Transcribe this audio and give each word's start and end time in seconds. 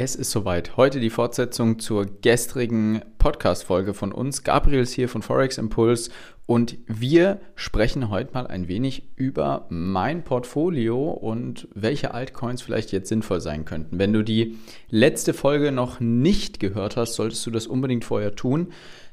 Es 0.00 0.14
ist 0.14 0.30
soweit. 0.30 0.76
Heute 0.76 1.00
die 1.00 1.10
Fortsetzung 1.10 1.80
zur 1.80 2.06
gestrigen 2.06 3.02
Podcast-Folge 3.18 3.94
von 3.94 4.12
uns. 4.12 4.44
Gabriel 4.44 4.82
ist 4.82 4.92
hier 4.92 5.08
von 5.08 5.22
Forex 5.22 5.58
Impulse 5.58 6.12
und 6.46 6.76
wir 6.86 7.40
sprechen 7.56 8.08
heute 8.08 8.32
mal 8.32 8.46
ein 8.46 8.68
wenig 8.68 9.08
über 9.16 9.66
mein 9.70 10.22
Portfolio 10.22 11.10
und 11.10 11.66
welche 11.74 12.14
Altcoins 12.14 12.62
vielleicht 12.62 12.92
jetzt 12.92 13.08
sinnvoll 13.08 13.40
sein 13.40 13.64
könnten. 13.64 13.98
Wenn 13.98 14.12
du 14.12 14.22
die 14.22 14.58
letzte 14.88 15.34
Folge 15.34 15.72
noch 15.72 15.98
nicht 15.98 16.60
gehört 16.60 16.96
hast, 16.96 17.14
solltest 17.14 17.44
du 17.44 17.50
das 17.50 17.66
unbedingt 17.66 18.04
vorher 18.04 18.36
tun, 18.36 18.68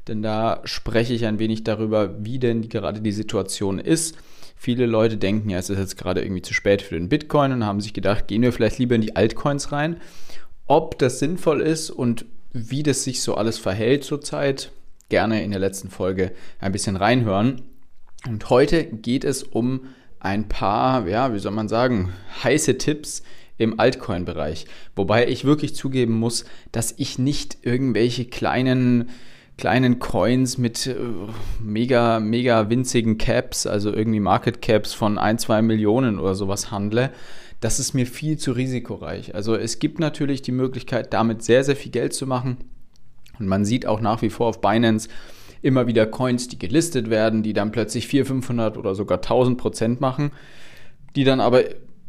denn 0.07 0.21
da 0.21 0.61
spreche 0.65 1.15
ich 1.15 1.25
ein 1.25 1.39
wenig 1.39 1.63
darüber, 1.63 2.23
wie 2.23 2.37
denn 2.37 2.69
gerade 2.69 3.01
die 3.01 3.11
Situation 3.11 3.79
ist. 3.79 4.19
Viele 4.55 4.85
Leute 4.85 5.17
denken 5.17 5.49
ja, 5.49 5.57
es 5.57 5.71
ist 5.71 5.79
jetzt 5.79 5.97
gerade 5.97 6.21
irgendwie 6.21 6.43
zu 6.43 6.53
spät 6.53 6.83
für 6.83 6.95
den 6.95 7.09
Bitcoin 7.09 7.51
und 7.51 7.65
haben 7.65 7.81
sich 7.81 7.93
gedacht, 7.93 8.27
gehen 8.27 8.43
wir 8.43 8.53
vielleicht 8.53 8.77
lieber 8.77 8.93
in 8.93 9.01
die 9.01 9.15
Altcoins 9.15 9.71
rein. 9.71 9.97
Ob 10.67 10.97
das 10.97 11.19
sinnvoll 11.19 11.61
ist 11.61 11.89
und 11.89 12.25
wie 12.51 12.83
das 12.83 13.03
sich 13.03 13.21
so 13.21 13.35
alles 13.35 13.59
verhält 13.59 14.03
zurzeit, 14.03 14.71
gerne 15.09 15.43
in 15.43 15.51
der 15.51 15.59
letzten 15.59 15.89
Folge 15.89 16.31
ein 16.59 16.71
bisschen 16.71 16.95
reinhören. 16.95 17.61
Und 18.27 18.49
heute 18.49 18.85
geht 18.85 19.23
es 19.23 19.43
um 19.43 19.81
ein 20.19 20.47
paar, 20.47 21.07
ja, 21.07 21.33
wie 21.33 21.39
soll 21.39 21.51
man 21.51 21.67
sagen, 21.67 22.13
heiße 22.43 22.77
Tipps 22.79 23.21
im 23.57 23.79
Altcoin-Bereich. 23.79 24.65
Wobei 24.95 25.27
ich 25.27 25.45
wirklich 25.45 25.75
zugeben 25.75 26.17
muss, 26.17 26.45
dass 26.71 26.95
ich 26.97 27.19
nicht 27.19 27.59
irgendwelche 27.61 28.25
kleinen 28.25 29.09
kleinen 29.57 29.99
Coins 29.99 30.57
mit 30.57 30.87
äh, 30.87 30.95
mega, 31.61 32.19
mega 32.19 32.69
winzigen 32.69 33.17
Caps, 33.17 33.65
also 33.65 33.93
irgendwie 33.93 34.19
Market 34.19 34.61
Caps 34.61 34.93
von 34.93 35.17
ein, 35.17 35.37
zwei 35.37 35.61
Millionen 35.61 36.19
oder 36.19 36.35
sowas 36.35 36.71
handle 36.71 37.11
das 37.65 37.79
ist 37.79 37.95
mir 37.95 38.05
viel 38.05 38.37
zu 38.37 38.51
risikoreich. 38.51 39.33
Also 39.33 39.55
es 39.55 39.79
gibt 39.79 39.97
natürlich 39.97 40.43
die 40.43 40.51
Möglichkeit, 40.51 41.11
damit 41.13 41.41
sehr, 41.41 41.63
sehr 41.63 41.75
viel 41.75 41.91
Geld 41.91 42.13
zu 42.13 42.27
machen. 42.27 42.57
Und 43.39 43.47
man 43.47 43.65
sieht 43.65 43.87
auch 43.87 44.01
nach 44.01 44.21
wie 44.21 44.29
vor 44.29 44.45
auf 44.45 44.61
Binance 44.61 45.09
immer 45.63 45.87
wieder 45.87 46.05
Coins, 46.05 46.47
die 46.47 46.59
gelistet 46.59 47.09
werden, 47.09 47.41
die 47.41 47.53
dann 47.53 47.71
plötzlich 47.71 48.07
400, 48.07 48.27
500 48.27 48.77
oder 48.77 48.93
sogar 48.93 49.17
1000 49.17 49.57
Prozent 49.57 49.99
machen, 49.99 50.29
die 51.15 51.23
dann 51.23 51.39
aber 51.39 51.63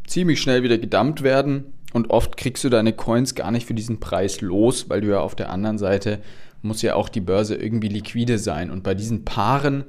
ziemlich 0.07 0.43
schnell 0.43 0.63
wieder 0.63 0.77
gedumpt 0.77 1.23
werden. 1.23 1.73
Und 1.95 2.11
oft 2.11 2.37
kriegst 2.37 2.63
du 2.63 2.69
deine 2.69 2.93
Coins 2.93 3.35
gar 3.35 3.51
nicht 3.51 3.67
für 3.67 3.73
diesen 3.73 3.99
Preis 3.99 4.43
los, 4.43 4.91
weil 4.91 5.01
du 5.01 5.09
ja 5.09 5.21
auf 5.21 5.37
der 5.37 5.49
anderen 5.49 5.79
Seite 5.79 6.19
muss 6.61 6.83
ja 6.83 6.97
auch 6.97 7.09
die 7.09 7.23
Börse 7.23 7.55
irgendwie 7.55 7.89
liquide 7.89 8.39
sein. 8.39 8.71
Und 8.71 8.83
bei 8.83 8.95
diesen 8.95 9.25
Paaren 9.25 9.85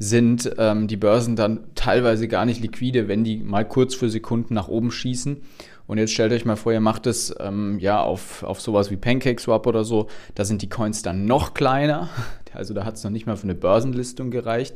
sind 0.00 0.50
ähm, 0.56 0.88
die 0.88 0.96
Börsen 0.96 1.36
dann 1.36 1.60
teilweise 1.74 2.26
gar 2.26 2.46
nicht 2.46 2.62
liquide, 2.62 3.06
wenn 3.06 3.22
die 3.22 3.36
mal 3.36 3.68
kurz 3.68 3.94
für 3.94 4.08
Sekunden 4.08 4.54
nach 4.54 4.68
oben 4.68 4.90
schießen. 4.90 5.42
Und 5.86 5.98
jetzt 5.98 6.12
stellt 6.12 6.32
euch 6.32 6.46
mal 6.46 6.56
vor, 6.56 6.72
ihr 6.72 6.80
macht 6.80 7.06
es 7.06 7.34
ähm, 7.38 7.78
ja 7.78 8.00
auf, 8.00 8.42
auf 8.42 8.62
sowas 8.62 8.90
wie 8.90 8.96
PancakeSwap 8.96 9.66
oder 9.66 9.84
so. 9.84 10.06
Da 10.34 10.44
sind 10.46 10.62
die 10.62 10.70
Coins 10.70 11.02
dann 11.02 11.26
noch 11.26 11.54
kleiner. 11.54 12.08
Also 12.52 12.74
da 12.74 12.84
hat 12.84 12.96
es 12.96 13.04
noch 13.04 13.12
nicht 13.12 13.28
mal 13.28 13.36
für 13.36 13.44
eine 13.44 13.54
Börsenlistung 13.54 14.32
gereicht 14.32 14.74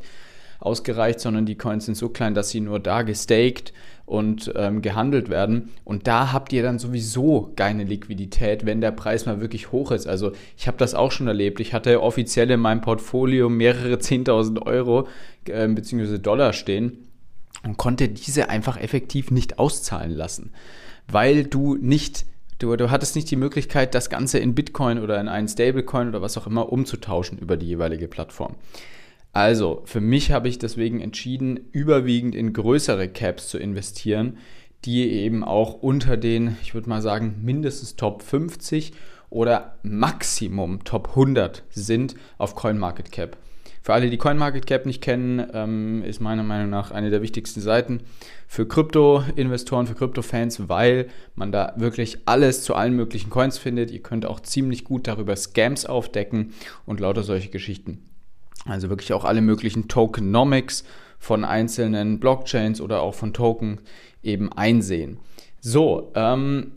ausgereicht, 0.60 1.20
sondern 1.20 1.46
die 1.46 1.56
Coins 1.56 1.86
sind 1.86 1.96
so 1.96 2.08
klein, 2.08 2.34
dass 2.34 2.50
sie 2.50 2.60
nur 2.60 2.80
da 2.80 3.02
gestaked 3.02 3.72
und 4.06 4.52
ähm, 4.56 4.82
gehandelt 4.82 5.30
werden. 5.30 5.70
Und 5.84 6.06
da 6.06 6.32
habt 6.32 6.52
ihr 6.52 6.62
dann 6.62 6.78
sowieso 6.78 7.52
keine 7.56 7.84
Liquidität, 7.84 8.66
wenn 8.66 8.80
der 8.80 8.90
Preis 8.90 9.26
mal 9.26 9.40
wirklich 9.40 9.72
hoch 9.72 9.90
ist. 9.90 10.06
Also 10.06 10.32
ich 10.56 10.66
habe 10.66 10.76
das 10.76 10.94
auch 10.94 11.12
schon 11.12 11.26
erlebt. 11.26 11.60
Ich 11.60 11.72
hatte 11.72 12.02
offiziell 12.02 12.50
in 12.50 12.60
meinem 12.60 12.80
Portfolio 12.80 13.48
mehrere 13.48 13.94
10.000 13.94 14.66
Euro 14.66 15.08
äh, 15.46 15.66
bzw. 15.68 16.18
Dollar 16.18 16.52
stehen 16.52 17.08
und 17.64 17.76
konnte 17.78 18.08
diese 18.08 18.50
einfach 18.50 18.78
effektiv 18.78 19.30
nicht 19.30 19.58
auszahlen 19.58 20.12
lassen, 20.12 20.52
weil 21.08 21.44
du 21.44 21.76
nicht 21.76 22.26
Du, 22.60 22.76
du, 22.76 22.88
hattest 22.88 23.16
nicht 23.16 23.28
die 23.32 23.36
Möglichkeit, 23.36 23.96
das 23.96 24.10
Ganze 24.10 24.38
in 24.38 24.54
Bitcoin 24.54 25.00
oder 25.00 25.20
in 25.20 25.26
einen 25.26 25.48
Stablecoin 25.48 26.08
oder 26.08 26.22
was 26.22 26.38
auch 26.38 26.46
immer 26.46 26.70
umzutauschen 26.72 27.36
über 27.36 27.56
die 27.56 27.66
jeweilige 27.66 28.06
Plattform. 28.06 28.54
Also, 29.34 29.82
für 29.84 30.00
mich 30.00 30.30
habe 30.30 30.48
ich 30.48 30.60
deswegen 30.60 31.00
entschieden, 31.00 31.58
überwiegend 31.72 32.36
in 32.36 32.52
größere 32.52 33.08
Caps 33.08 33.48
zu 33.48 33.58
investieren, 33.58 34.38
die 34.84 35.10
eben 35.10 35.42
auch 35.42 35.74
unter 35.74 36.16
den, 36.16 36.56
ich 36.62 36.72
würde 36.72 36.88
mal 36.88 37.02
sagen, 37.02 37.40
mindestens 37.42 37.96
Top 37.96 38.22
50 38.22 38.92
oder 39.30 39.74
Maximum 39.82 40.84
Top 40.84 41.08
100 41.10 41.64
sind 41.68 42.14
auf 42.38 42.54
CoinMarketCap. 42.54 43.36
Für 43.82 43.94
alle, 43.94 44.08
die 44.08 44.18
CoinMarketCap 44.18 44.86
nicht 44.86 45.02
kennen, 45.02 45.44
ähm, 45.52 46.04
ist 46.04 46.20
meiner 46.20 46.44
Meinung 46.44 46.70
nach 46.70 46.92
eine 46.92 47.10
der 47.10 47.20
wichtigsten 47.20 47.60
Seiten 47.60 48.02
für 48.46 48.68
Krypto-Investoren, 48.68 49.88
für 49.88 49.96
Krypto-Fans, 49.96 50.68
weil 50.68 51.08
man 51.34 51.50
da 51.50 51.74
wirklich 51.76 52.18
alles 52.24 52.62
zu 52.62 52.76
allen 52.76 52.94
möglichen 52.94 53.30
Coins 53.30 53.58
findet. 53.58 53.90
Ihr 53.90 54.02
könnt 54.02 54.26
auch 54.26 54.38
ziemlich 54.38 54.84
gut 54.84 55.08
darüber 55.08 55.34
Scams 55.34 55.86
aufdecken 55.86 56.54
und 56.86 57.00
lauter 57.00 57.24
solche 57.24 57.50
Geschichten. 57.50 58.13
Also 58.66 58.88
wirklich 58.88 59.12
auch 59.12 59.24
alle 59.24 59.40
möglichen 59.40 59.88
Tokenomics 59.88 60.84
von 61.18 61.44
einzelnen 61.44 62.20
Blockchains 62.20 62.80
oder 62.80 63.00
auch 63.02 63.14
von 63.14 63.32
Token 63.32 63.80
eben 64.22 64.52
einsehen. 64.52 65.18
So, 65.60 66.12
ähm, 66.14 66.72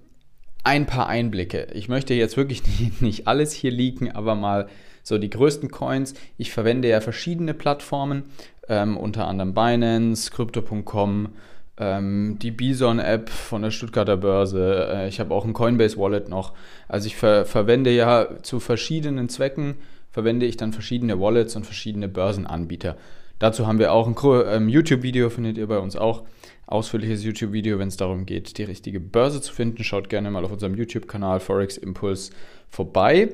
ein 0.63 0.85
paar 0.85 1.07
Einblicke. 1.07 1.67
Ich 1.73 1.87
möchte 1.87 2.13
jetzt 2.13 2.37
wirklich 2.37 2.63
nicht, 3.01 3.27
alles 3.27 3.53
hier 3.53 3.71
leaken, 3.71 4.11
aber 4.11 4.35
mal 4.35 4.67
so 5.03 5.17
die 5.17 5.29
größten 5.29 5.71
Coins. 5.71 6.13
Ich 6.37 6.51
verwende 6.51 6.89
ja 6.89 6.99
verschiedene 6.99 7.53
Plattformen, 7.53 8.23
ähm, 8.67 8.97
unter 8.97 9.27
anderem 9.27 9.53
Binance, 9.53 10.29
Crypto.com, 10.31 11.29
ähm, 11.77 12.37
die 12.41 12.51
Bison-App 12.51 13.29
von 13.29 13.61
der 13.61 13.71
Stuttgarter 13.71 14.17
Börse. 14.17 14.89
Äh, 14.91 15.07
ich 15.07 15.21
habe 15.21 15.33
auch 15.33 15.45
ein 15.45 15.53
Coinbase-Wallet 15.53 16.27
noch. 16.27 16.53
Also 16.89 17.07
ich 17.07 17.15
ver 17.15 17.45
verwende 17.45 17.91
ja 17.91 18.27
zu 18.41 18.59
verschiedenen 18.59 19.29
Zwecken 19.29 19.75
verwende 20.17 20.47
ich 20.47 20.57
dann 20.57 20.73
verschiedene 20.73 21.19
Wallets 21.19 21.55
und 21.55 21.63
verschiedene 21.63 22.07
Börsenanbieter. 22.07 22.97
Dazu 23.37 23.67
haben 23.67 23.77
wir 23.77 23.93
auch 23.93 24.07
ein 24.07 24.15
ähm, 24.51 24.67
YouTube-Video, 24.67 25.29
findet 25.29 25.59
ihr 25.59 25.67
bei 25.67 25.77
uns 25.77 25.95
auch. 25.95 26.23
Ausführliches 26.65 27.23
YouTube-Video, 27.23 27.77
wenn 27.77 27.89
es 27.89 27.97
darum 27.97 28.25
geht, 28.25 28.57
die 28.57 28.63
richtige 28.63 28.99
Börse 28.99 29.41
zu 29.41 29.53
finden. 29.53 29.83
Schaut 29.83 30.09
gerne 30.09 30.31
mal 30.31 30.43
auf 30.43 30.51
unserem 30.51 30.73
YouTube-Kanal 30.73 31.39
Forex 31.39 31.77
Impulse 31.77 32.31
vorbei. 32.67 33.29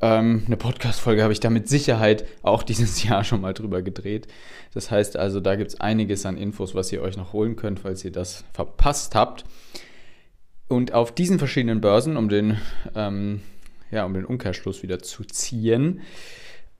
Ähm, 0.00 0.44
eine 0.46 0.56
Podcast-Folge 0.56 1.24
habe 1.24 1.32
ich 1.32 1.40
da 1.40 1.50
mit 1.50 1.68
Sicherheit 1.68 2.24
auch 2.42 2.62
dieses 2.70 3.02
Jahr 3.02 3.24
schon 3.24 3.40
mal 3.40 3.52
drüber 3.52 3.82
gedreht. 3.82 4.28
Das 4.72 4.92
heißt 4.92 5.16
also, 5.16 5.40
da 5.40 5.56
gibt 5.56 5.72
es 5.72 5.80
einiges 5.80 6.24
an 6.24 6.36
Infos, 6.36 6.76
was 6.76 6.92
ihr 6.92 7.02
euch 7.02 7.16
noch 7.16 7.32
holen 7.32 7.56
könnt, 7.56 7.80
falls 7.80 8.04
ihr 8.04 8.12
das 8.12 8.44
verpasst 8.52 9.16
habt. 9.16 9.44
Und 10.68 10.94
auf 10.94 11.10
diesen 11.10 11.40
verschiedenen 11.40 11.80
Börsen, 11.80 12.16
um 12.16 12.28
den 12.28 12.58
ähm, 12.94 13.40
ja, 13.90 14.04
um 14.04 14.14
den 14.14 14.24
Umkehrschluss 14.24 14.82
wieder 14.82 14.98
zu 15.00 15.24
ziehen. 15.24 16.00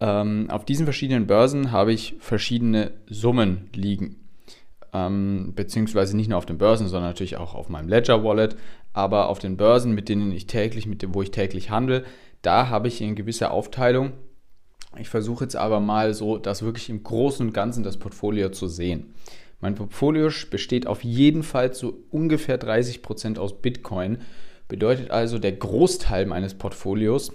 Ähm, 0.01 0.49
auf 0.51 0.65
diesen 0.65 0.87
verschiedenen 0.87 1.27
Börsen 1.27 1.73
habe 1.73 1.93
ich 1.93 2.17
verschiedene 2.21 2.93
Summen 3.09 3.69
liegen. 3.75 4.17
Ähm, 4.93 5.53
beziehungsweise 5.55 6.17
nicht 6.17 6.29
nur 6.29 6.39
auf 6.39 6.47
den 6.47 6.59
Börsen, 6.59 6.89
sondern 6.89 7.11
natürlich 7.11 7.37
auch 7.37 7.55
auf 7.55 7.69
meinem 7.69 7.89
Ledger 7.89 8.25
Wallet, 8.25 8.57
aber 8.93 9.29
auf 9.29 9.39
den 9.39 9.57
Börsen, 9.57 9.93
mit 9.93 10.09
denen 10.09 10.33
ich 10.33 10.47
täglich, 10.47 10.87
mit 10.87 11.03
dem, 11.03 11.15
wo 11.15 11.23
ich 11.23 11.31
täglich 11.31 11.71
handle, 11.71 12.05
da 12.43 12.69
habe 12.69 12.89
ich 12.89 13.03
eine 13.03 13.15
gewisse 13.15 13.51
Aufteilung. 13.51 14.13
Ich 14.97 15.09
versuche 15.09 15.45
jetzt 15.45 15.57
aber 15.57 15.81
mal 15.81 16.15
so, 16.15 16.39
das 16.39 16.63
wirklich 16.63 16.89
im 16.89 17.03
Großen 17.03 17.47
und 17.47 17.53
Ganzen 17.53 17.83
das 17.83 17.99
Portfolio 17.99 18.49
zu 18.51 18.69
sehen. 18.69 19.15
Mein 19.61 19.75
Portfolio 19.75 20.31
besteht 20.51 20.87
auf 20.87 21.03
jeden 21.03 21.43
Fall 21.43 21.73
zu 21.73 22.05
ungefähr 22.11 22.61
30% 22.61 23.39
aus 23.39 23.61
Bitcoin 23.61 24.19
Bedeutet 24.69 25.11
also, 25.11 25.39
der 25.39 25.53
Großteil 25.53 26.27
meines 26.27 26.53
Portfolios, 26.53 27.33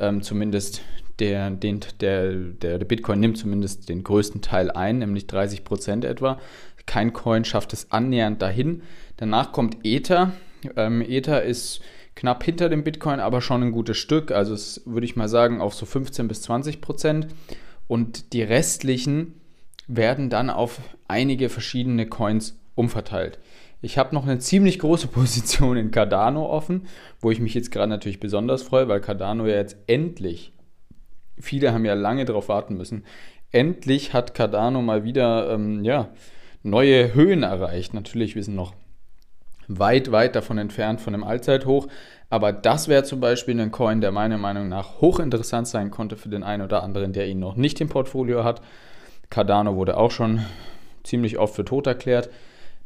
ähm, 0.00 0.22
zumindest 0.22 0.82
der, 1.20 1.50
den, 1.50 1.80
der, 2.00 2.32
der, 2.32 2.78
der 2.78 2.84
Bitcoin 2.84 3.20
nimmt 3.20 3.38
zumindest 3.38 3.88
den 3.88 4.02
größten 4.02 4.42
Teil 4.42 4.72
ein, 4.72 4.98
nämlich 4.98 5.28
30 5.28 5.62
Prozent 5.62 6.04
etwa. 6.04 6.40
Kein 6.86 7.12
Coin 7.12 7.44
schafft 7.44 7.72
es 7.72 7.92
annähernd 7.92 8.42
dahin. 8.42 8.82
Danach 9.16 9.52
kommt 9.52 9.78
Ether. 9.84 10.32
Ähm, 10.74 11.00
Ether 11.00 11.44
ist 11.44 11.80
knapp 12.16 12.42
hinter 12.42 12.68
dem 12.68 12.82
Bitcoin, 12.82 13.20
aber 13.20 13.40
schon 13.40 13.62
ein 13.62 13.72
gutes 13.72 13.96
Stück. 13.96 14.32
Also 14.32 14.54
würde 14.84 15.06
ich 15.06 15.14
mal 15.14 15.28
sagen 15.28 15.60
auf 15.60 15.74
so 15.74 15.86
15 15.86 16.26
bis 16.26 16.42
20 16.42 16.80
Prozent. 16.80 17.28
Und 17.86 18.32
die 18.32 18.42
restlichen 18.42 19.34
werden 19.86 20.30
dann 20.30 20.50
auf 20.50 20.80
einige 21.08 21.48
verschiedene 21.48 22.06
Coins 22.06 22.58
umverteilt. 22.74 23.38
Ich 23.82 23.98
habe 23.98 24.14
noch 24.14 24.24
eine 24.24 24.38
ziemlich 24.38 24.78
große 24.78 25.06
Position 25.08 25.76
in 25.76 25.90
Cardano 25.90 26.46
offen, 26.46 26.86
wo 27.20 27.30
ich 27.30 27.40
mich 27.40 27.54
jetzt 27.54 27.70
gerade 27.70 27.88
natürlich 27.88 28.20
besonders 28.20 28.62
freue, 28.62 28.88
weil 28.88 29.00
Cardano 29.00 29.46
ja 29.46 29.56
jetzt 29.56 29.76
endlich, 29.86 30.52
viele 31.38 31.72
haben 31.72 31.84
ja 31.84 31.94
lange 31.94 32.24
darauf 32.24 32.48
warten 32.48 32.76
müssen, 32.76 33.04
endlich 33.52 34.12
hat 34.12 34.34
Cardano 34.34 34.82
mal 34.82 35.04
wieder 35.04 35.50
ähm, 35.52 35.84
ja, 35.84 36.08
neue 36.62 37.14
Höhen 37.14 37.42
erreicht. 37.42 37.94
Natürlich, 37.94 38.34
wir 38.34 38.42
sind 38.42 38.56
noch 38.56 38.74
weit, 39.68 40.12
weit 40.12 40.34
davon 40.34 40.58
entfernt 40.58 41.00
von 41.00 41.12
dem 41.12 41.24
Allzeithoch. 41.24 41.86
Aber 42.30 42.52
das 42.52 42.88
wäre 42.88 43.04
zum 43.04 43.20
Beispiel 43.20 43.58
ein 43.60 43.70
Coin, 43.70 44.00
der 44.00 44.10
meiner 44.10 44.38
Meinung 44.38 44.68
nach 44.68 45.00
hochinteressant 45.00 45.68
sein 45.68 45.90
konnte 45.90 46.16
für 46.16 46.28
den 46.28 46.42
einen 46.42 46.62
oder 46.62 46.82
anderen, 46.82 47.12
der 47.12 47.28
ihn 47.28 47.38
noch 47.38 47.54
nicht 47.54 47.80
im 47.80 47.88
Portfolio 47.88 48.44
hat. 48.44 48.60
Cardano 49.34 49.74
wurde 49.76 49.96
auch 49.96 50.10
schon 50.12 50.44
ziemlich 51.02 51.38
oft 51.38 51.54
für 51.54 51.64
tot 51.64 51.86
erklärt 51.86 52.30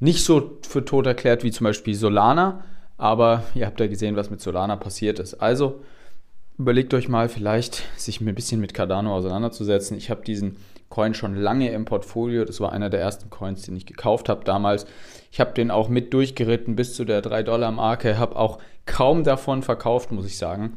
nicht 0.01 0.25
so 0.25 0.59
für 0.63 0.85
tot 0.85 1.07
erklärt 1.07 1.43
wie 1.43 1.51
zum 1.51 1.65
Beispiel 1.65 1.95
Solana, 1.95 2.65
Aber 2.97 3.45
ihr 3.55 3.67
habt 3.67 3.81
ja 3.81 3.87
gesehen, 3.87 4.17
was 4.17 4.31
mit 4.31 4.41
Solana 4.41 4.77
passiert 4.77 5.19
ist. 5.19 5.35
Also 5.35 5.83
überlegt 6.59 6.95
euch 6.95 7.09
mal 7.09 7.29
vielleicht, 7.29 7.85
sich 7.97 8.21
ein 8.21 8.35
bisschen 8.35 8.61
mit 8.61 8.75
Cardano 8.75 9.15
auseinanderzusetzen. 9.15 9.97
Ich 9.97 10.11
habe 10.11 10.25
diesen 10.25 10.57
Coin 10.89 11.15
schon 11.15 11.37
lange 11.37 11.71
im 11.71 11.85
Portfolio. 11.85 12.45
Das 12.45 12.61
war 12.61 12.73
einer 12.73 12.91
der 12.91 13.01
ersten 13.01 13.31
Coins, 13.31 13.63
den 13.63 13.77
ich 13.77 13.87
gekauft 13.87 14.29
habe 14.29 14.45
damals. 14.45 14.87
Ich 15.31 15.39
habe 15.41 15.53
den 15.53 15.71
auch 15.71 15.89
mit 15.89 16.13
durchgeritten 16.13 16.77
bis 16.77 16.95
zu 16.95 17.05
der 17.05 17.23
3-Dollar-Marke. 17.23 18.19
Habe 18.19 18.37
auch 18.37 18.59
kaum 18.87 19.23
davon 19.23 19.63
verkauft, 19.63 20.11
muss 20.11 20.27
ich 20.27 20.39
sagen. 20.39 20.77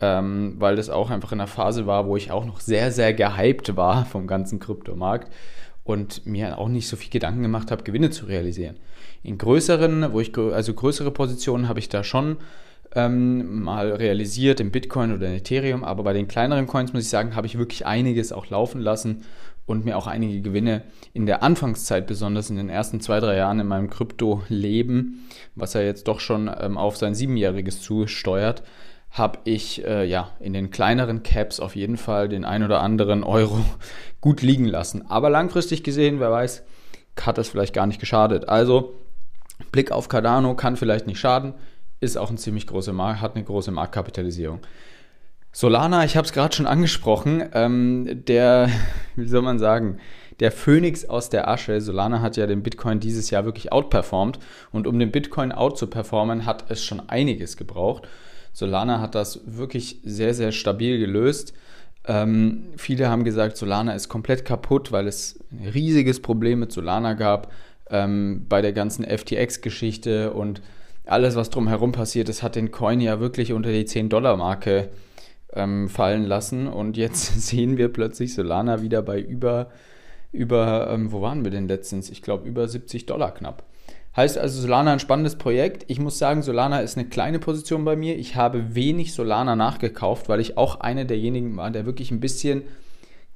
Ähm, 0.00 0.54
weil 0.58 0.76
das 0.76 0.90
auch 0.90 1.10
einfach 1.10 1.32
in 1.32 1.40
einer 1.40 1.48
Phase 1.48 1.86
war, 1.86 2.06
wo 2.06 2.16
ich 2.16 2.30
auch 2.30 2.44
noch 2.44 2.60
sehr, 2.60 2.92
sehr 2.92 3.12
gehypt 3.14 3.76
war 3.76 4.06
vom 4.06 4.28
ganzen 4.28 4.60
Kryptomarkt 4.60 5.32
und 5.82 6.24
mir 6.26 6.58
auch 6.58 6.68
nicht 6.68 6.86
so 6.86 6.96
viel 6.96 7.10
Gedanken 7.10 7.42
gemacht 7.42 7.70
habe, 7.70 7.82
Gewinne 7.82 8.10
zu 8.10 8.26
realisieren. 8.26 8.76
In 9.22 9.38
größeren, 9.38 10.12
wo 10.12 10.20
ich 10.20 10.36
also 10.36 10.74
größere 10.74 11.10
Positionen 11.10 11.68
habe 11.68 11.80
ich 11.80 11.88
da 11.88 12.04
schon 12.04 12.36
ähm, 12.94 13.62
mal 13.62 13.92
realisiert 13.92 14.60
im 14.60 14.70
Bitcoin 14.70 15.12
oder 15.12 15.26
in 15.26 15.34
Ethereum, 15.34 15.84
aber 15.84 16.02
bei 16.02 16.12
den 16.12 16.28
kleineren 16.28 16.66
Coins 16.66 16.92
muss 16.92 17.04
ich 17.04 17.08
sagen, 17.08 17.34
habe 17.34 17.46
ich 17.46 17.58
wirklich 17.58 17.86
einiges 17.86 18.32
auch 18.32 18.48
laufen 18.50 18.80
lassen 18.80 19.24
und 19.66 19.84
mir 19.84 19.98
auch 19.98 20.06
einige 20.06 20.40
Gewinne 20.40 20.82
in 21.12 21.26
der 21.26 21.42
Anfangszeit, 21.42 22.06
besonders 22.06 22.48
in 22.50 22.56
den 22.56 22.70
ersten 22.70 23.00
zwei, 23.00 23.20
drei 23.20 23.36
Jahren 23.36 23.60
in 23.60 23.66
meinem 23.66 23.90
Krypto-Leben, 23.90 25.28
was 25.54 25.74
er 25.74 25.84
jetzt 25.84 26.08
doch 26.08 26.20
schon 26.20 26.50
ähm, 26.60 26.78
auf 26.78 26.96
sein 26.96 27.14
siebenjähriges 27.14 27.82
zusteuert, 27.82 28.62
habe 29.10 29.38
ich 29.44 29.84
äh, 29.84 30.04
ja 30.04 30.30
in 30.40 30.52
den 30.52 30.70
kleineren 30.70 31.22
Caps 31.22 31.60
auf 31.60 31.76
jeden 31.76 31.96
Fall 31.96 32.28
den 32.28 32.44
ein 32.44 32.62
oder 32.62 32.80
anderen 32.80 33.24
Euro 33.24 33.58
gut 34.20 34.42
liegen 34.42 34.66
lassen. 34.66 35.06
Aber 35.08 35.30
langfristig 35.30 35.82
gesehen, 35.82 36.20
wer 36.20 36.30
weiß, 36.30 36.64
hat 37.20 37.38
das 37.38 37.48
vielleicht 37.48 37.74
gar 37.74 37.86
nicht 37.86 38.00
geschadet. 38.00 38.48
Also 38.48 38.94
Blick 39.72 39.90
auf 39.90 40.08
Cardano 40.08 40.54
kann 40.54 40.76
vielleicht 40.76 41.06
nicht 41.06 41.18
schaden 41.18 41.54
ist 42.00 42.16
auch 42.16 42.30
ein 42.30 42.38
ziemlich 42.38 42.66
großer 42.66 42.92
Markt, 42.92 43.20
hat 43.20 43.34
eine 43.34 43.44
große 43.44 43.70
Marktkapitalisierung. 43.70 44.60
Solana, 45.50 46.04
ich 46.04 46.16
habe 46.16 46.26
es 46.26 46.32
gerade 46.32 46.54
schon 46.54 46.66
angesprochen, 46.66 47.48
ähm, 47.54 48.24
der, 48.26 48.68
wie 49.16 49.26
soll 49.26 49.42
man 49.42 49.58
sagen, 49.58 49.98
der 50.40 50.52
Phönix 50.52 51.04
aus 51.04 51.30
der 51.30 51.48
Asche. 51.48 51.80
Solana 51.80 52.20
hat 52.20 52.36
ja 52.36 52.46
den 52.46 52.62
Bitcoin 52.62 53.00
dieses 53.00 53.30
Jahr 53.30 53.44
wirklich 53.44 53.72
outperformed 53.72 54.38
und 54.70 54.86
um 54.86 54.98
den 54.98 55.10
Bitcoin 55.10 55.50
out 55.50 55.76
zu 55.76 55.88
performen, 55.88 56.46
hat 56.46 56.70
es 56.70 56.84
schon 56.84 57.08
einiges 57.08 57.56
gebraucht. 57.56 58.06
Solana 58.52 59.00
hat 59.00 59.14
das 59.14 59.40
wirklich 59.44 60.00
sehr, 60.04 60.34
sehr 60.34 60.52
stabil 60.52 60.98
gelöst. 60.98 61.52
Ähm, 62.06 62.68
viele 62.76 63.08
haben 63.08 63.24
gesagt, 63.24 63.56
Solana 63.56 63.92
ist 63.92 64.08
komplett 64.08 64.44
kaputt, 64.44 64.92
weil 64.92 65.06
es 65.06 65.38
ein 65.50 65.68
riesiges 65.68 66.20
Problem 66.20 66.60
mit 66.60 66.72
Solana 66.72 67.14
gab 67.14 67.52
ähm, 67.90 68.46
bei 68.48 68.62
der 68.62 68.72
ganzen 68.72 69.04
FTX-Geschichte 69.04 70.32
und 70.32 70.62
alles, 71.06 71.36
was 71.36 71.50
drumherum 71.50 71.92
passiert 71.92 72.28
ist, 72.28 72.42
hat 72.42 72.54
den 72.54 72.70
Coin 72.70 73.00
ja 73.00 73.18
wirklich 73.20 73.52
unter 73.52 73.72
die 73.72 73.84
10-Dollar-Marke 73.84 74.90
ähm, 75.54 75.88
fallen 75.88 76.24
lassen. 76.24 76.66
Und 76.66 76.96
jetzt 76.96 77.40
sehen 77.46 77.76
wir 77.76 77.88
plötzlich 77.88 78.34
Solana 78.34 78.82
wieder 78.82 79.02
bei 79.02 79.20
über, 79.20 79.70
über 80.32 80.90
ähm, 80.90 81.12
wo 81.12 81.22
waren 81.22 81.44
wir 81.44 81.50
denn 81.50 81.68
letztens? 81.68 82.10
Ich 82.10 82.22
glaube, 82.22 82.46
über 82.46 82.68
70 82.68 83.06
Dollar 83.06 83.32
knapp. 83.32 83.64
Heißt 84.18 84.36
also 84.36 84.60
Solana 84.60 84.92
ein 84.92 84.98
spannendes 84.98 85.36
Projekt. 85.36 85.84
Ich 85.86 86.00
muss 86.00 86.18
sagen, 86.18 86.42
Solana 86.42 86.80
ist 86.80 86.98
eine 86.98 87.08
kleine 87.08 87.38
Position 87.38 87.84
bei 87.84 87.94
mir. 87.94 88.18
Ich 88.18 88.34
habe 88.34 88.74
wenig 88.74 89.14
Solana 89.14 89.54
nachgekauft, 89.54 90.28
weil 90.28 90.40
ich 90.40 90.58
auch 90.58 90.80
einer 90.80 91.04
derjenigen 91.04 91.56
war, 91.56 91.70
der 91.70 91.86
wirklich 91.86 92.10
ein 92.10 92.18
bisschen 92.18 92.62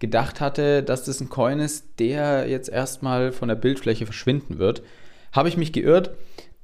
gedacht 0.01 0.41
hatte, 0.41 0.83
dass 0.83 1.05
das 1.05 1.21
ein 1.21 1.29
Coin 1.29 1.61
ist, 1.61 2.01
der 2.01 2.49
jetzt 2.49 2.69
erstmal 2.69 3.31
von 3.31 3.47
der 3.47 3.55
Bildfläche 3.55 4.07
verschwinden 4.07 4.59
wird. 4.59 4.83
Habe 5.31 5.49
ich 5.49 5.57
mich 5.57 5.73
geirrt. 5.73 6.11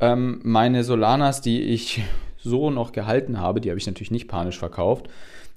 Ähm, 0.00 0.40
meine 0.42 0.82
Solanas, 0.82 1.40
die 1.40 1.62
ich 1.62 2.02
so 2.38 2.70
noch 2.70 2.90
gehalten 2.90 3.38
habe, 3.38 3.60
die 3.60 3.70
habe 3.70 3.78
ich 3.78 3.86
natürlich 3.86 4.10
nicht 4.10 4.26
panisch 4.26 4.58
verkauft, 4.58 5.08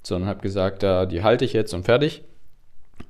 sondern 0.04 0.30
habe 0.30 0.40
gesagt, 0.40 0.84
äh, 0.84 1.08
die 1.08 1.24
halte 1.24 1.44
ich 1.44 1.52
jetzt 1.52 1.74
und 1.74 1.84
fertig. 1.84 2.22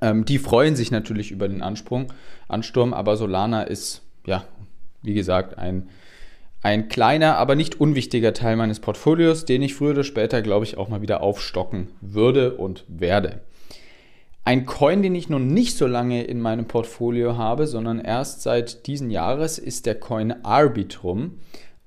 Ähm, 0.01 0.25
die 0.25 0.39
freuen 0.39 0.75
sich 0.75 0.89
natürlich 0.89 1.29
über 1.29 1.47
den 1.47 1.61
Ansprung, 1.61 2.11
Ansturm, 2.47 2.91
aber 2.91 3.17
Solana 3.17 3.61
ist, 3.61 4.01
ja, 4.25 4.45
wie 5.03 5.13
gesagt, 5.13 5.57
ein, 5.57 5.89
ein 6.61 6.87
kleiner, 6.87 7.37
aber 7.37 7.55
nicht 7.55 7.79
unwichtiger 7.79 8.33
Teil 8.33 8.55
meines 8.55 8.79
Portfolios, 8.79 9.45
den 9.45 9.61
ich 9.61 9.75
früher 9.75 9.91
oder 9.91 10.03
später, 10.03 10.41
glaube 10.41 10.65
ich, 10.65 10.77
auch 10.77 10.89
mal 10.89 11.01
wieder 11.01 11.21
aufstocken 11.21 11.89
würde 12.01 12.55
und 12.55 12.85
werde. 12.87 13.41
Ein 14.45 14.65
Coin, 14.65 15.01
den 15.01 15.15
ich 15.15 15.29
noch 15.29 15.39
nicht 15.39 15.77
so 15.77 15.87
lange 15.87 16.23
in 16.23 16.41
meinem 16.41 16.67
Portfolio 16.67 17.37
habe, 17.37 17.65
sondern 17.65 17.99
erst 17.99 18.41
seit 18.41 18.87
diesen 18.87 19.09
Jahres, 19.09 19.57
ist 19.57 19.85
der 19.85 19.95
Coin 19.95 20.43
Arbitrum. 20.43 21.39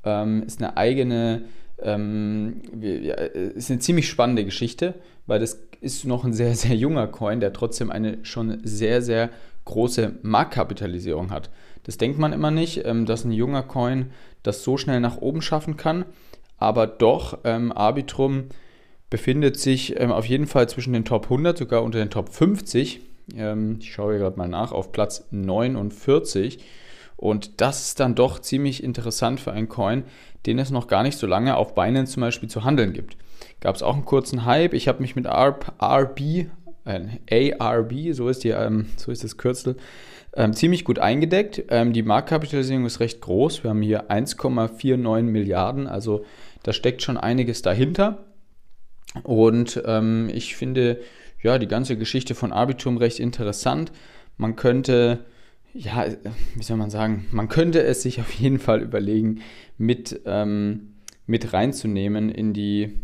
Ähm, 0.05 0.43
ist 0.47 0.63
eine 0.63 0.77
eigene, 0.77 1.45
ähm, 1.83 2.63
ist 2.81 3.71
eine 3.71 3.81
ziemlich 3.81 4.09
spannende 4.09 4.45
Geschichte, 4.45 4.95
weil 5.27 5.41
das 5.41 5.61
ist 5.83 6.07
noch 6.07 6.25
ein 6.25 6.33
sehr, 6.33 6.55
sehr 6.55 6.75
junger 6.75 7.09
Coin, 7.09 7.41
der 7.41 7.53
trotzdem 7.53 7.91
eine 7.91 8.25
schon 8.25 8.61
sehr, 8.65 9.03
sehr 9.03 9.31
große 9.67 10.15
Marktkapitalisierung 10.23 11.31
hat. 11.31 11.51
Das 11.83 11.99
denkt 11.99 12.19
man 12.19 12.33
immer 12.33 12.51
nicht, 12.51 12.85
ähm, 12.85 13.05
dass 13.05 13.25
ein 13.25 13.33
junger 13.33 13.63
Coin 13.63 14.11
das 14.43 14.65
so 14.65 14.79
schnell 14.79 15.01
nach 15.01 15.19
oben 15.19 15.43
schaffen 15.43 15.77
kann, 15.77 16.07
aber 16.57 16.87
doch 16.87 17.39
ähm, 17.45 17.71
Arbitrum 17.71 18.47
befindet 19.11 19.59
sich 19.61 20.01
ähm, 20.01 20.11
auf 20.11 20.25
jeden 20.25 20.47
Fall 20.47 20.69
zwischen 20.69 20.93
den 20.93 21.05
Top 21.05 21.25
100, 21.25 21.59
sogar 21.59 21.83
unter 21.83 21.99
den 21.99 22.11
Top 22.11 22.31
50. 22.31 23.01
Ähm, 23.35 23.79
ich 23.81 23.93
schaue 23.93 24.13
hier 24.13 24.21
gerade 24.21 24.39
mal 24.39 24.49
nach, 24.49 24.73
auf 24.73 24.93
Platz 24.93 25.27
49. 25.31 26.65
Und 27.17 27.61
das 27.61 27.87
ist 27.87 28.01
dann 28.01 28.15
doch 28.15 28.41
ziemlich 28.41 28.83
interessant 28.83 29.41
für 29.41 29.53
einen 29.53 29.69
Coin, 29.69 30.05
den 30.45 30.59
es 30.59 30.71
noch 30.71 30.87
gar 30.87 31.03
nicht 31.03 31.19
so 31.19 31.27
lange 31.27 31.57
auf 31.57 31.75
Binance 31.75 32.13
zum 32.13 32.21
Beispiel 32.21 32.49
zu 32.49 32.65
handeln 32.65 32.93
gibt. 32.93 33.17
Gab 33.61 33.75
es 33.75 33.83
auch 33.83 33.95
einen 33.95 34.05
kurzen 34.05 34.45
Hype. 34.45 34.75
Ich 34.75 34.87
habe 34.87 35.01
mich 35.01 35.17
mit 35.17 35.27
ARB, 35.27 35.73
RB, 35.81 36.47
äh, 36.87 37.53
ARB, 37.59 38.13
so 38.13 38.29
ist, 38.29 38.45
die, 38.45 38.51
ähm, 38.51 38.87
so 38.97 39.11
ist 39.11 39.25
das 39.25 39.37
Kürzel, 39.37 39.77
ähm, 40.35 40.53
ziemlich 40.53 40.85
gut 40.85 40.99
eingedeckt. 40.99 41.65
Ähm, 41.69 41.93
die 41.93 42.03
Marktkapitalisierung 42.03 42.87
ist 42.87 43.01
recht 43.01 43.21
groß. 43.21 43.65
Wir 43.65 43.71
haben 43.71 43.83
hier 43.83 44.11
1,49 44.11 45.23
Milliarden, 45.23 45.87
also 45.87 46.25
da 46.63 46.73
steckt 46.73 47.03
schon 47.03 47.17
einiges 47.17 47.63
dahinter. 47.63 48.25
Und 49.23 49.83
ähm, 49.87 50.31
ich 50.33 50.57
finde 50.57 51.01
ja 51.43 51.59
die 51.59 51.69
ganze 51.69 51.97
Geschichte 51.97 52.35
von 52.35 52.53
Arbitum 52.53 52.99
recht 52.99 53.19
interessant. 53.19 53.93
Man 54.37 54.57
könnte, 54.57 55.25
ja, 55.73 56.07
wie 56.55 56.63
soll 56.63 56.77
man 56.77 56.91
sagen, 56.91 57.27
man 57.31 57.49
könnte 57.49 57.83
es 57.83 58.03
sich 58.03 58.21
auf 58.21 58.33
jeden 58.33 58.59
Fall 58.59 58.83
überlegen, 58.83 59.41
mit, 59.79 60.21
ähm, 60.27 60.95
mit 61.27 61.53
reinzunehmen 61.53 62.29
in 62.29 62.53
die 62.53 63.01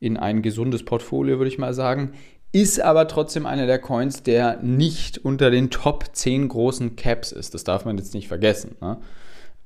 in 0.00 0.16
ein 0.16 0.42
gesundes 0.42 0.84
Portfolio, 0.84 1.38
würde 1.38 1.50
ich 1.50 1.58
mal 1.58 1.74
sagen. 1.74 2.12
Ist 2.50 2.80
aber 2.80 3.08
trotzdem 3.08 3.44
einer 3.44 3.66
der 3.66 3.78
Coins, 3.78 4.22
der 4.22 4.62
nicht 4.62 5.18
unter 5.18 5.50
den 5.50 5.70
Top 5.70 6.10
10 6.12 6.48
großen 6.48 6.96
Caps 6.96 7.30
ist. 7.30 7.52
Das 7.52 7.64
darf 7.64 7.84
man 7.84 7.98
jetzt 7.98 8.14
nicht 8.14 8.28
vergessen. 8.28 8.76
Ne? 8.80 8.98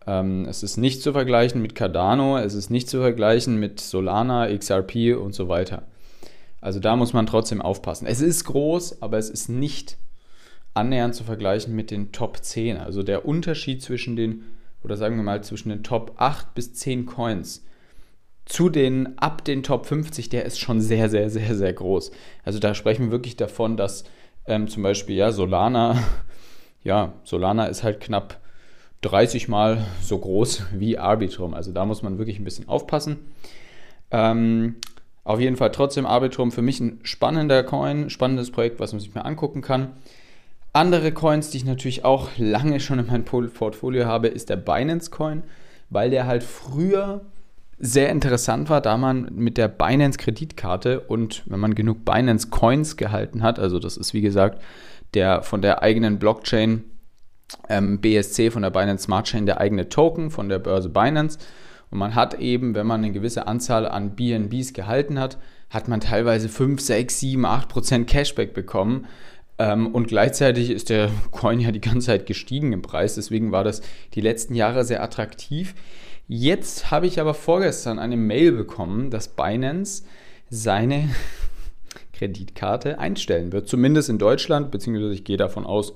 Ähm, 0.07 0.47
es 0.47 0.65
ist 0.65 0.79
nicht 0.79 1.01
zu 1.01 1.13
vergleichen 1.13 1.63
mit 1.63 1.77
Cardano, 1.77 2.39
es 2.39 2.55
ist 2.55 2.71
nicht 2.71 2.89
zu 2.89 3.01
vergleichen 3.01 3.57
mit 3.57 3.81
Solana, 3.81 4.49
XRP 4.53 5.17
und 5.17 5.33
so 5.33 5.49
weiter. 5.49 5.85
Also 6.61 6.81
da 6.81 6.97
muss 6.97 7.13
man 7.13 7.27
trotzdem 7.27 7.63
aufpassen. 7.63 8.07
Es 8.07 8.21
ist 8.21 8.45
groß, 8.45 9.01
aber 9.01 9.19
es 9.19 9.31
ist 9.31 9.49
nicht 9.49 9.97
annähernd 10.75 11.15
zu 11.15 11.25
vergleichen 11.25 11.75
mit 11.75 11.91
den 11.91 12.13
Top 12.13 12.39
10. 12.43 12.79
Also 12.79 13.03
der 13.03 13.27
Unterschied 13.27 13.83
zwischen 13.83 14.17
den, 14.17 14.45
oder 14.83 14.97
sagen 14.97 15.17
wir 15.17 15.23
mal, 15.23 15.43
zwischen 15.45 15.69
den 15.69 15.85
Top 15.85 16.15
8 16.17 16.55
bis 16.55 16.75
10 16.75 17.07
Coins 17.07 17.65
zu 18.45 18.69
den 18.69 19.19
ab 19.19 19.45
den 19.45 19.63
Top 19.63 19.87
50, 19.87 20.29
der 20.29 20.45
ist 20.45 20.59
schon 20.59 20.81
sehr, 20.81 21.09
sehr, 21.09 21.31
sehr, 21.31 21.55
sehr 21.55 21.73
groß. 21.73 22.11
Also 22.45 22.59
da 22.59 22.75
sprechen 22.75 23.07
wir 23.07 23.13
wirklich 23.13 23.37
davon, 23.37 23.77
dass 23.77 24.05
ähm, 24.47 24.69
zum 24.69 24.83
Beispiel 24.83 25.17
ja 25.17 25.33
Solana, 25.33 26.03
ja, 26.83 27.13
Solana 27.25 27.67
ist 27.67 27.83
halt 27.83 28.01
knapp 28.01 28.41
30 29.03 29.49
Mal 29.49 29.85
so 30.01 30.19
groß 30.19 30.67
wie 30.73 30.99
Arbitrum. 30.99 31.55
Also 31.55 31.73
da 31.73 31.85
muss 31.85 32.03
man 32.03 32.19
wirklich 32.19 32.39
ein 32.39 32.45
bisschen 32.45 32.69
aufpassen. 32.69 33.19
Ähm, 34.11 34.77
auf 35.25 35.41
jeden 35.41 35.57
Fall 35.57 35.71
trotzdem 35.71 36.07
Arbitrum 36.07 36.51
für 36.51 36.63
mich 36.63 36.81
ein 36.81 37.01
spannender 37.03 37.63
Coin, 37.63 38.11
spannendes 38.11 38.51
Projekt, 38.51 38.81
was 38.81 38.93
man 38.93 39.01
sich 39.01 39.15
mal 39.15 39.23
angucken 39.23 39.63
kann. 39.63 39.93
Andere 40.73 41.13
Coins, 41.13 41.51
die 41.51 41.59
ich 41.59 41.65
natürlich 41.65 42.05
auch 42.05 42.31
lange 42.39 42.81
schon 42.81 42.99
in 42.99 43.07
meinem 43.07 43.25
Portfolio 43.25 44.07
habe, 44.07 44.29
ist 44.29 44.49
der 44.49 44.57
Binance 44.57 45.11
Coin, 45.11 45.43
weil 45.91 46.11
der 46.11 46.27
halt 46.27 46.43
früher 46.43 47.21
sehr 47.85 48.11
interessant 48.11 48.71
war, 48.71 48.81
da 48.81 48.97
man 48.97 49.29
mit 49.35 49.59
der 49.59 49.67
Binance 49.67 50.17
Kreditkarte 50.17 51.01
und 51.01 51.43
wenn 51.47 51.59
man 51.59 51.75
genug 51.75 52.05
Binance 52.05 52.49
Coins 52.49 52.97
gehalten 52.97 53.43
hat, 53.43 53.59
also 53.59 53.81
das 53.81 53.97
ist 53.97 54.15
wie 54.15 54.21
gesagt 54.21 54.63
der 55.15 55.43
von 55.43 55.61
der 55.61 55.83
eigenen 55.83 56.19
Blockchain 56.19 56.85
ähm, 57.69 58.01
BSC 58.01 58.51
von 58.51 58.63
der 58.63 58.71
Binance 58.71 59.05
Smart 59.05 59.27
Chain 59.27 59.47
der 59.47 59.61
eigene 59.61 59.89
Token 59.89 60.31
von 60.31 60.49
der 60.49 60.59
Börse 60.59 60.89
Binance. 60.89 61.39
Und 61.91 61.99
man 61.99 62.15
hat 62.15 62.39
eben, 62.39 62.75
wenn 62.75 62.87
man 62.87 63.03
eine 63.03 63.13
gewisse 63.13 63.47
Anzahl 63.47 63.87
an 63.87 64.15
BNBs 64.17 64.73
gehalten 64.73 65.19
hat, 65.19 65.37
hat 65.69 65.89
man 65.89 66.01
teilweise 66.01 66.49
5, 66.49 66.81
6, 66.81 67.21
7, 67.21 67.45
8 67.45 67.69
Prozent 67.69 68.09
Cashback 68.09 68.55
bekommen. 68.55 69.07
Ähm, 69.63 69.95
und 69.95 70.09
gleichzeitig 70.09 70.71
ist 70.71 70.91
der 70.91 71.09
Coin 71.31 71.61
ja 71.61 71.71
die 71.71 71.81
ganze 71.81 72.07
Zeit 72.07 72.27
gestiegen 72.27 72.73
im 72.73 72.83
Preis. 72.83 73.15
Deswegen 73.15 73.53
war 73.53 73.63
das 73.63 73.81
die 74.15 74.21
letzten 74.21 74.57
Jahre 74.57 74.85
sehr 74.85 75.03
attraktiv. 75.03 75.75
Jetzt 76.27 76.91
habe 76.91 77.07
ich 77.07 77.21
aber 77.21 77.35
vorgestern 77.35 77.99
eine 77.99 78.17
Mail 78.17 78.53
bekommen, 78.53 79.11
dass 79.11 79.29
Binance 79.29 80.05
seine 80.51 81.11
Kreditkarte 82.13 82.99
einstellen 82.99 83.53
wird. 83.53 83.69
Zumindest 83.69 84.09
in 84.09 84.19
Deutschland, 84.19 84.73
beziehungsweise 84.73 85.15
ich 85.15 85.25
gehe 85.25 85.37
davon 85.37 85.65
aus, 85.65 85.95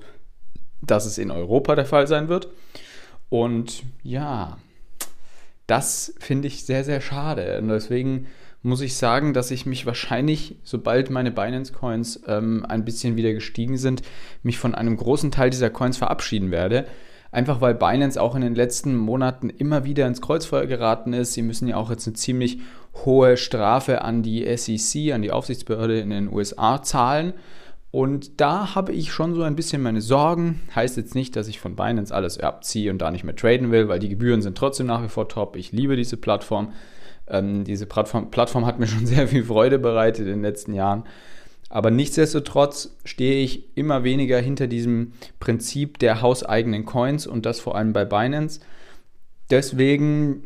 dass 0.81 1.05
es 1.05 1.17
in 1.17 1.31
Europa 1.31 1.75
der 1.75 1.85
Fall 1.85 2.07
sein 2.07 2.29
wird. 2.29 2.47
Und 3.29 3.83
ja, 4.01 4.57
das 5.65 6.13
finde 6.19 6.47
ich 6.47 6.65
sehr, 6.65 6.85
sehr 6.85 7.01
schade. 7.01 7.59
Und 7.59 7.67
deswegen 7.67 8.27
muss 8.67 8.81
ich 8.81 8.95
sagen, 8.95 9.33
dass 9.33 9.49
ich 9.49 9.65
mich 9.65 9.85
wahrscheinlich, 9.85 10.57
sobald 10.63 11.09
meine 11.09 11.31
Binance 11.31 11.73
Coins 11.73 12.21
ähm, 12.27 12.65
ein 12.67 12.85
bisschen 12.85 13.15
wieder 13.15 13.33
gestiegen 13.33 13.77
sind, 13.77 14.03
mich 14.43 14.59
von 14.59 14.75
einem 14.75 14.97
großen 14.97 15.31
Teil 15.31 15.49
dieser 15.49 15.69
Coins 15.69 15.97
verabschieden 15.97 16.51
werde. 16.51 16.85
Einfach 17.31 17.61
weil 17.61 17.75
Binance 17.75 18.21
auch 18.21 18.35
in 18.35 18.41
den 18.41 18.55
letzten 18.55 18.95
Monaten 18.95 19.49
immer 19.49 19.83
wieder 19.83 20.07
ins 20.07 20.21
Kreuzfeuer 20.21 20.65
geraten 20.65 21.13
ist. 21.13 21.33
Sie 21.33 21.41
müssen 21.41 21.67
ja 21.67 21.77
auch 21.77 21.89
jetzt 21.89 22.07
eine 22.07 22.15
ziemlich 22.15 22.59
hohe 23.05 23.37
Strafe 23.37 24.01
an 24.01 24.21
die 24.21 24.45
SEC, 24.57 25.13
an 25.13 25.21
die 25.21 25.31
Aufsichtsbehörde 25.31 25.99
in 25.99 26.09
den 26.09 26.31
USA 26.31 26.81
zahlen. 26.81 27.33
Und 27.91 28.41
da 28.41 28.75
habe 28.75 28.91
ich 28.91 29.11
schon 29.11 29.33
so 29.33 29.43
ein 29.43 29.55
bisschen 29.55 29.81
meine 29.81 30.01
Sorgen. 30.01 30.61
Heißt 30.75 30.97
jetzt 30.97 31.15
nicht, 31.15 31.35
dass 31.35 31.47
ich 31.47 31.59
von 31.59 31.75
Binance 31.75 32.13
alles 32.13 32.37
abziehe 32.37 32.91
und 32.91 32.99
da 32.99 33.11
nicht 33.11 33.23
mehr 33.23 33.35
traden 33.35 33.71
will, 33.71 33.87
weil 33.87 33.99
die 33.99 34.09
Gebühren 34.09 34.41
sind 34.41 34.57
trotzdem 34.57 34.87
nach 34.87 35.03
wie 35.03 35.09
vor 35.09 35.29
top. 35.29 35.55
Ich 35.55 35.71
liebe 35.71 35.95
diese 35.95 36.17
Plattform. 36.17 36.73
Ähm, 37.29 37.63
diese 37.63 37.85
Plattform, 37.85 38.31
Plattform 38.31 38.65
hat 38.65 38.79
mir 38.79 38.87
schon 38.87 39.05
sehr 39.05 39.27
viel 39.27 39.43
Freude 39.43 39.79
bereitet 39.79 40.25
in 40.25 40.33
den 40.33 40.41
letzten 40.41 40.73
Jahren. 40.73 41.03
Aber 41.69 41.91
nichtsdestotrotz 41.91 42.95
stehe 43.03 43.43
ich 43.43 43.77
immer 43.77 44.03
weniger 44.03 44.39
hinter 44.39 44.67
diesem 44.67 45.11
Prinzip 45.39 45.99
der 45.99 46.21
hauseigenen 46.21 46.85
Coins 46.85 47.27
und 47.27 47.45
das 47.45 47.59
vor 47.59 47.75
allem 47.75 47.91
bei 47.91 48.05
Binance. 48.05 48.61
Deswegen, 49.49 50.43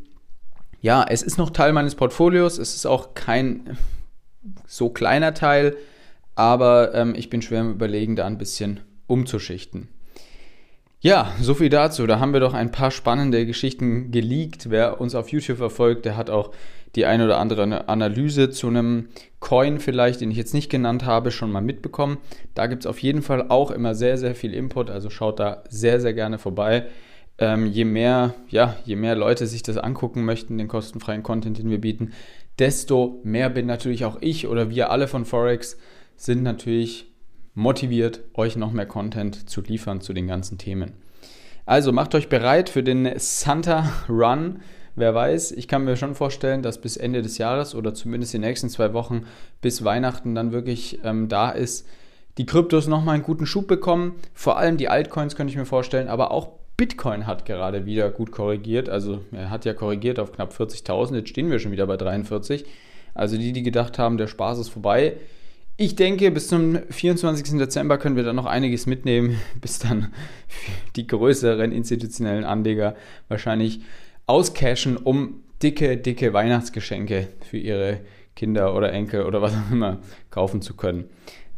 ja, 0.81 1.05
es 1.07 1.21
ist 1.21 1.37
noch 1.37 1.51
Teil 1.51 1.73
meines 1.73 1.95
Portfolios. 1.95 2.57
Es 2.57 2.75
ist 2.75 2.87
auch 2.87 3.13
kein 3.13 3.77
so 4.65 4.89
kleiner 4.89 5.35
Teil, 5.35 5.77
aber 6.33 6.95
ähm, 6.95 7.13
ich 7.15 7.29
bin 7.29 7.43
schwer 7.43 7.61
im 7.61 7.71
Überlegen, 7.71 8.15
da 8.15 8.25
ein 8.25 8.39
bisschen 8.39 8.79
umzuschichten. 9.05 9.89
Ja, 11.03 11.33
so 11.41 11.55
viel 11.55 11.69
dazu. 11.69 12.05
Da 12.05 12.19
haben 12.19 12.31
wir 12.31 12.39
doch 12.39 12.53
ein 12.53 12.71
paar 12.71 12.91
spannende 12.91 13.47
Geschichten 13.47 14.11
geleakt. 14.11 14.69
Wer 14.69 15.01
uns 15.01 15.15
auf 15.15 15.29
YouTube 15.29 15.57
verfolgt, 15.57 16.05
der 16.05 16.15
hat 16.15 16.29
auch 16.29 16.51
die 16.95 17.07
ein 17.07 17.23
oder 17.23 17.39
andere 17.39 17.89
Analyse 17.89 18.51
zu 18.51 18.67
einem 18.67 19.07
Coin 19.39 19.79
vielleicht, 19.79 20.21
den 20.21 20.29
ich 20.29 20.37
jetzt 20.37 20.53
nicht 20.53 20.69
genannt 20.69 21.03
habe, 21.03 21.31
schon 21.31 21.51
mal 21.51 21.61
mitbekommen. 21.61 22.19
Da 22.53 22.67
gibt 22.67 22.83
es 22.83 22.85
auf 22.85 22.99
jeden 22.99 23.23
Fall 23.23 23.47
auch 23.49 23.71
immer 23.71 23.95
sehr, 23.95 24.19
sehr 24.19 24.35
viel 24.35 24.53
Input. 24.53 24.91
Also 24.91 25.09
schaut 25.09 25.39
da 25.39 25.63
sehr, 25.69 25.99
sehr 25.99 26.13
gerne 26.13 26.37
vorbei. 26.37 26.85
Ähm, 27.39 27.65
je 27.65 27.85
mehr, 27.85 28.35
ja, 28.49 28.75
je 28.85 28.95
mehr 28.95 29.15
Leute 29.15 29.47
sich 29.47 29.63
das 29.63 29.77
angucken 29.77 30.23
möchten, 30.23 30.59
den 30.59 30.67
kostenfreien 30.67 31.23
Content, 31.23 31.57
den 31.57 31.71
wir 31.71 31.81
bieten, 31.81 32.11
desto 32.59 33.21
mehr 33.23 33.49
bin 33.49 33.65
natürlich 33.65 34.05
auch 34.05 34.17
ich 34.21 34.47
oder 34.47 34.69
wir 34.69 34.91
alle 34.91 35.07
von 35.07 35.25
Forex 35.25 35.77
sind 36.15 36.43
natürlich 36.43 37.10
motiviert, 37.53 38.21
euch 38.33 38.55
noch 38.55 38.71
mehr 38.71 38.85
Content 38.85 39.49
zu 39.49 39.61
liefern 39.61 40.01
zu 40.01 40.13
den 40.13 40.27
ganzen 40.27 40.57
Themen. 40.57 40.93
Also 41.65 41.91
macht 41.91 42.15
euch 42.15 42.29
bereit 42.29 42.69
für 42.69 42.83
den 42.83 43.09
Santa 43.17 43.91
Run. 44.09 44.59
Wer 44.95 45.13
weiß, 45.13 45.51
ich 45.53 45.67
kann 45.67 45.85
mir 45.85 45.95
schon 45.95 46.15
vorstellen, 46.15 46.63
dass 46.63 46.81
bis 46.81 46.97
Ende 46.97 47.21
des 47.21 47.37
Jahres 47.37 47.75
oder 47.75 47.93
zumindest 47.93 48.33
die 48.33 48.39
nächsten 48.39 48.69
zwei 48.69 48.93
Wochen 48.93 49.25
bis 49.61 49.83
Weihnachten 49.83 50.35
dann 50.35 50.51
wirklich 50.51 50.99
ähm, 51.03 51.29
da 51.29 51.51
ist, 51.51 51.87
die 52.37 52.45
Kryptos 52.45 52.87
nochmal 52.87 53.15
einen 53.15 53.23
guten 53.23 53.45
Schub 53.45 53.67
bekommen. 53.67 54.15
Vor 54.33 54.57
allem 54.57 54.77
die 54.77 54.89
Altcoins 54.89 55.35
könnte 55.35 55.51
ich 55.51 55.57
mir 55.57 55.65
vorstellen, 55.65 56.07
aber 56.07 56.31
auch 56.31 56.49
Bitcoin 56.77 57.27
hat 57.27 57.45
gerade 57.45 57.85
wieder 57.85 58.09
gut 58.09 58.31
korrigiert. 58.31 58.89
Also 58.89 59.21
er 59.31 59.49
hat 59.49 59.65
ja 59.65 59.73
korrigiert 59.73 60.19
auf 60.19 60.31
knapp 60.31 60.51
40.000. 60.51 61.15
Jetzt 61.15 61.29
stehen 61.29 61.51
wir 61.51 61.59
schon 61.59 61.71
wieder 61.71 61.85
bei 61.85 61.97
43. 61.97 62.65
Also 63.13 63.37
die, 63.37 63.53
die 63.53 63.63
gedacht 63.63 63.99
haben, 63.99 64.17
der 64.17 64.27
Spaß 64.27 64.59
ist 64.59 64.69
vorbei, 64.69 65.17
ich 65.81 65.95
denke, 65.95 66.29
bis 66.29 66.47
zum 66.47 66.77
24. 66.91 67.57
Dezember 67.57 67.97
können 67.97 68.15
wir 68.15 68.21
dann 68.21 68.35
noch 68.35 68.45
einiges 68.45 68.85
mitnehmen, 68.85 69.41
bis 69.61 69.79
dann 69.79 70.13
die 70.95 71.07
größeren 71.07 71.71
institutionellen 71.71 72.43
Anleger 72.43 72.95
wahrscheinlich 73.29 73.81
auscashen, 74.27 74.95
um 74.95 75.41
dicke, 75.63 75.97
dicke 75.97 76.33
Weihnachtsgeschenke 76.33 77.29
für 77.49 77.57
ihre 77.57 78.01
Kinder 78.35 78.75
oder 78.75 78.93
Enkel 78.93 79.25
oder 79.25 79.41
was 79.41 79.53
auch 79.53 79.71
immer 79.71 79.97
kaufen 80.29 80.61
zu 80.61 80.75
können. 80.75 81.05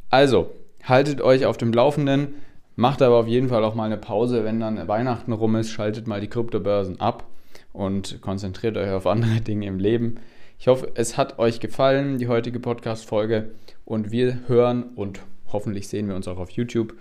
Also, 0.10 0.51
haltet 0.86 1.20
euch 1.20 1.46
auf 1.46 1.58
dem 1.58 1.74
Laufenden, 1.74 2.36
macht 2.77 3.01
aber 3.01 3.18
auf 3.18 3.27
jeden 3.27 3.50
Fall 3.50 3.65
auch 3.65 3.75
mal 3.75 3.86
eine 3.86 3.98
Pause, 3.98 4.46
wenn 4.46 4.62
dann 4.62 4.88
Weihnachten 4.88 5.34
rum 5.34 5.58
ist, 5.58 5.70
schaltet 5.70 6.08
mal 6.08 6.22
die 6.22 6.30
Kryptobörsen 6.30 7.01
ab 7.01 7.27
und 7.74 8.22
konzentriert 8.22 8.77
euch 8.77 8.92
auf 8.92 9.06
andere 9.06 9.42
Dinge 9.46 9.68
im 9.68 9.80
Leben. 9.80 10.15
Ich 10.63 10.70
hoffe, 10.70 10.93
es 10.96 11.17
hat 11.17 11.39
euch 11.39 11.60
gefallen, 11.60 12.20
die 12.20 12.29
heutige 12.29 12.58
Podcast-Folge. 12.58 13.51
Und 13.84 14.12
wir 14.12 14.48
hören 14.48 14.93
und 14.96 15.20
hoffentlich 15.51 15.89
sehen 15.89 16.08
wir 16.08 16.15
uns 16.15 16.25
auch 16.29 16.38
auf 16.38 16.51
YouTube 16.51 16.93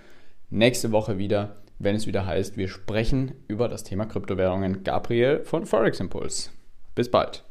nächste 0.49 0.91
Woche 0.91 1.17
wieder, 1.17 1.55
wenn 1.79 1.95
es 1.95 2.05
wieder 2.05 2.25
heißt, 2.25 2.57
wir 2.57 2.67
sprechen 2.67 3.31
über 3.47 3.69
das 3.69 3.85
Thema 3.85 4.05
Kryptowährungen. 4.05 4.83
Gabriel 4.83 5.45
von 5.45 5.65
Forex 5.65 6.01
Impulse. 6.01 6.49
Bis 6.93 7.09
bald. 7.09 7.41